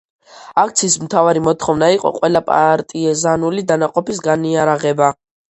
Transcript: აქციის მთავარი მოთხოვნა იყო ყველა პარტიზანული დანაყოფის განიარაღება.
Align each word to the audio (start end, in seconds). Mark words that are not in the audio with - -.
აქციის 0.61 0.95
მთავარი 1.03 1.43
მოთხოვნა 1.49 1.89
იყო 1.97 2.11
ყველა 2.17 2.43
პარტიზანული 2.49 3.65
დანაყოფის 3.73 4.27
განიარაღება. 4.31 5.13